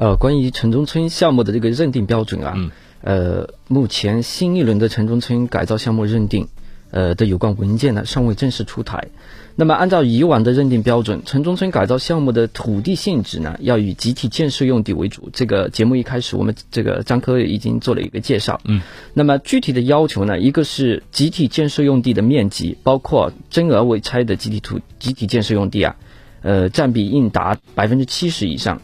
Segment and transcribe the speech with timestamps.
[0.00, 2.70] 呃，关于城中村项目的这个认定标准啊，嗯
[3.02, 6.48] 呃，目前新一轮的城中村改造项目认定，
[6.90, 9.08] 呃的有关文件呢尚未正式出台。
[9.56, 15.28] 那么，按照以往的认定标准，城中村改造项目的土地性质呢，要以集体建设用地为主。
[15.34, 18.58] 这个节目一开始，我们这个张科已经做了一个介绍。
[18.64, 18.80] 嗯，
[19.12, 25.96] 那么具体的要求呢，一个是集体建设用地的面积，包括征额未拆的集体土集体建设用地啊，
[26.40, 28.80] 呃，占比应达百分之七十以上。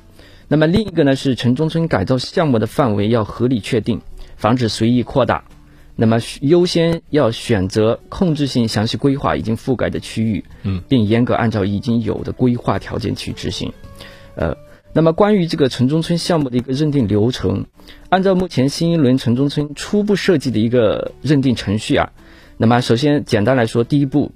[0.49, 4.01] 那么另一个呢是城中村改造项目的范围要合理确定，
[4.37, 5.45] 防止随意扩大。
[5.99, 13.73] 那么优先要选择控制性详细规划已经覆盖的区域，嗯，并严格按照已经有的规划条件去执行。
[14.35, 14.55] 呃，
[14.93, 17.65] 那么关于这个城中村项目的一个认定流程，
[18.11, 22.13] 按照目前新一轮城中村初步设计的一个认定程序啊，
[22.59, 24.33] 那么首先简单来说，第一步，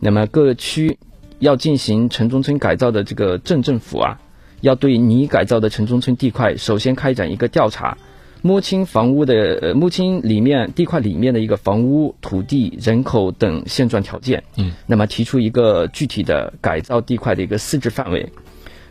[0.00, 0.98] 那么各区
[1.38, 4.20] 要进行城中村改造的这个镇政府啊，
[4.64, 7.98] 要对拟改造的城中村地块首先开展一个调查。
[8.40, 18.30] 摸清房屋的呃，摸清里面地块里面的一个房屋、土地、人口等现状条件，嗯，那么提出一个具体的改造地块的一个四制范围。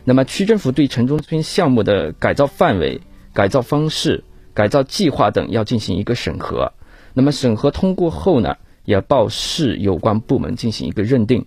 [0.04, 3.00] 那么区政府对城中村项目的改造范围、
[3.32, 4.22] 改造方式、
[4.54, 6.72] 改造计划等要进行一个审核。
[7.14, 11.46] 那么审核通过后呢，也要报市有关部门进行一个认定。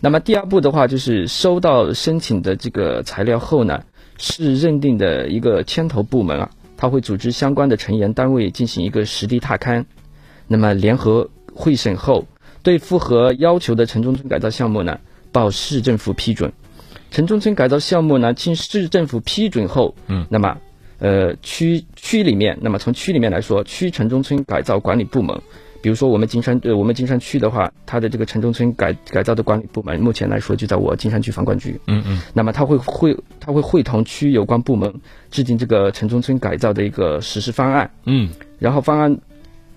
[0.00, 3.82] 那么第二步的话，就是收到申请的这个材料后呢，
[4.18, 6.50] 市认定的一个牵头部门啊。
[6.76, 9.84] 他会组织相关的成员单位进行一个实地踏勘，
[10.46, 12.26] 那么联合会审后，
[12.62, 14.98] 对符合要求的城中村改造项目呢，
[15.30, 16.50] 报市政府批准。
[17.10, 20.56] 城中村改造项目呢，经市政府批准后，嗯，那么，
[21.00, 25.38] 呃，区区里面，那么从区里面来说，区城中村改造管理部门。
[25.82, 31.80] 比如说我们金山呃，我们金山区的话，它的这个城中村改改造的管理部门，目前来说就在我金山区房管局。
[31.86, 32.20] 嗯嗯。
[32.34, 34.92] 那么他会会他会会同区有关部门
[35.30, 37.90] 制定这个城中村改造的一个实施方案。
[38.04, 38.28] 嗯。
[38.58, 39.18] 然后方案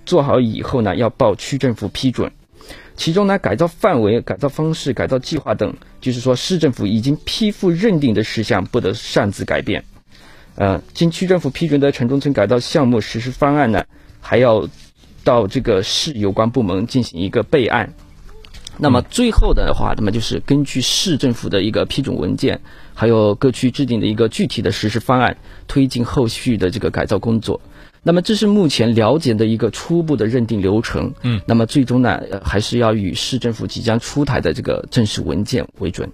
[0.06, 2.30] 做好以后呢，要报区政府批准。
[2.98, 9.84] 其中呢，改造范围、改造方式、改造计划等，就是说市政府已经批复认定的事项，不得擅自改变。
[10.56, 13.85] 呃，经区政府批准的城中村改造项目实施方案呢，
[14.20, 14.68] 还要。
[15.23, 17.94] 到这个市有关部门进行一个备案，
[18.78, 22.59] 那么最后的话，那么就是根据市政府的一个批准文件，
[22.94, 27.61] 还有各区制定的一个具体的实施方案，推进后续的这个改造工作。
[28.06, 31.13] 那么这是目前了解的一个初步的认定流程。
[31.22, 36.11] 嗯，那么最终呢，还是要以市政府即将出台的这个正式文件为准。